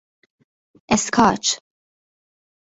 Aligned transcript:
اسکاچ 0.95 1.45